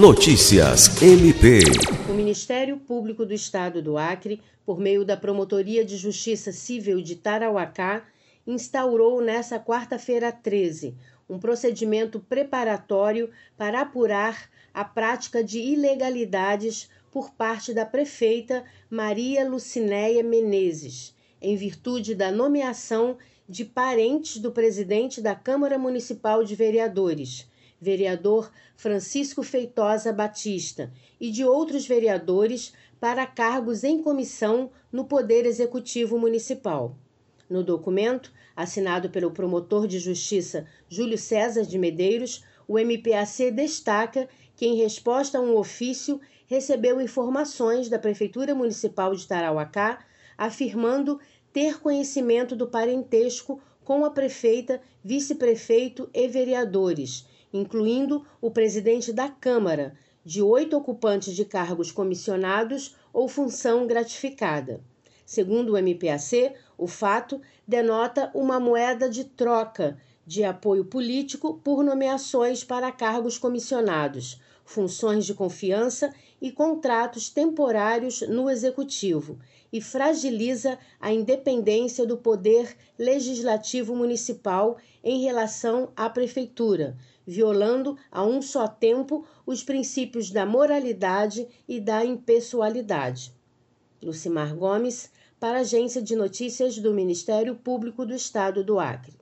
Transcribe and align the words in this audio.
Notícias 0.00 1.02
MP. 1.02 1.60
O 2.08 2.14
Ministério 2.14 2.78
Público 2.78 3.26
do 3.26 3.34
Estado 3.34 3.82
do 3.82 3.98
Acre, 3.98 4.40
por 4.64 4.80
meio 4.80 5.04
da 5.04 5.14
Promotoria 5.14 5.84
de 5.84 5.98
Justiça 5.98 6.52
Civil 6.52 7.02
de 7.02 7.16
Tarauacá, 7.16 8.02
instaurou 8.46 9.20
nesta 9.20 9.60
quarta-feira 9.60 10.32
13 10.32 10.94
um 11.28 11.38
procedimento 11.38 12.18
preparatório 12.18 13.28
para 13.58 13.82
apurar 13.82 14.48
a 14.72 14.86
prática 14.86 15.44
de 15.44 15.58
ilegalidades 15.58 16.88
por 17.10 17.32
parte 17.32 17.74
da 17.74 17.84
prefeita 17.84 18.64
Maria 18.88 19.46
Lucinéia 19.46 20.22
Menezes, 20.22 21.14
em 21.42 21.56
virtude 21.56 22.14
da 22.14 22.32
nomeação 22.32 23.18
de 23.46 23.66
parentes 23.66 24.38
do 24.38 24.50
presidente 24.50 25.20
da 25.20 25.34
Câmara 25.34 25.78
Municipal 25.78 26.42
de 26.42 26.54
Vereadores, 26.54 27.50
vereador 27.80 28.50
Francisco 28.76 29.42
Feitosa 29.42 30.12
Batista, 30.12 30.92
e 31.20 31.30
de 31.30 31.44
outros 31.44 31.86
vereadores 31.86 32.72
para 33.00 33.26
cargos 33.26 33.82
em 33.82 34.02
comissão 34.02 34.70
no 34.92 35.04
Poder 35.04 35.46
Executivo 35.46 36.18
Municipal. 36.18 36.96
No 37.48 37.64
documento, 37.64 38.32
assinado 38.54 39.10
pelo 39.10 39.30
promotor 39.30 39.86
de 39.86 39.98
justiça 39.98 40.66
Júlio 40.88 41.16
César 41.18 41.62
de 41.62 41.78
Medeiros, 41.78 42.44
o 42.68 42.78
MPAC 42.78 43.50
destaca 43.50 44.28
que, 44.54 44.66
em 44.66 44.76
resposta 44.76 45.38
a 45.38 45.40
um 45.40 45.56
ofício, 45.56 46.20
recebeu 46.46 47.00
informações 47.00 47.88
da 47.88 47.98
Prefeitura 47.98 48.54
Municipal 48.54 49.14
de 49.14 49.26
Tarauacá 49.26 50.04
afirmando 50.36 51.18
ter 51.52 51.80
conhecimento 51.80 52.54
do 52.54 52.66
parentesco 52.66 53.60
com 53.84 54.04
a 54.04 54.10
prefeita, 54.10 54.80
vice-prefeito 55.02 56.08
e 56.14 56.28
vereadores, 56.28 57.26
incluindo 57.52 58.24
o 58.40 58.50
presidente 58.50 59.12
da 59.12 59.28
Câmara, 59.28 59.94
de 60.24 60.42
oito 60.42 60.76
ocupantes 60.76 61.34
de 61.34 61.44
cargos 61.44 61.90
comissionados 61.90 62.96
ou 63.12 63.28
função 63.28 63.86
gratificada. 63.86 64.80
Segundo 65.24 65.72
o 65.72 65.78
MPAC, 65.78 66.54
o 66.76 66.86
fato 66.86 67.40
denota 67.66 68.30
uma 68.34 68.58
moeda 68.58 69.08
de 69.08 69.24
troca 69.24 69.98
de 70.26 70.44
apoio 70.44 70.84
político 70.84 71.60
por 71.64 71.82
nomeações 71.82 72.62
para 72.62 72.92
cargos 72.92 73.38
comissionados, 73.38 74.40
funções 74.64 75.26
de 75.26 75.34
confiança 75.34 76.14
e 76.40 76.50
contratos 76.50 77.28
temporários 77.28 78.22
no 78.22 78.48
executivo 78.48 79.38
e 79.72 79.80
fragiliza 79.80 80.78
a 80.98 81.12
independência 81.12 82.06
do 82.06 82.16
poder 82.16 82.76
legislativo 82.98 83.94
municipal 83.94 84.78
em 85.04 85.22
relação 85.22 85.92
à 85.94 86.08
prefeitura, 86.08 86.96
violando 87.26 87.96
a 88.10 88.24
um 88.24 88.40
só 88.40 88.66
tempo 88.66 89.26
os 89.46 89.62
princípios 89.62 90.30
da 90.30 90.44
moralidade 90.46 91.46
e 91.68 91.80
da 91.80 92.04
impessoalidade. 92.04 93.32
Lucimar 94.02 94.54
Gomes, 94.56 95.10
para 95.38 95.58
a 95.58 95.60
Agência 95.60 96.02
de 96.02 96.16
Notícias 96.16 96.78
do 96.78 96.92
Ministério 96.92 97.54
Público 97.54 98.04
do 98.04 98.14
Estado 98.14 98.64
do 98.64 98.78
Acre. 98.78 99.19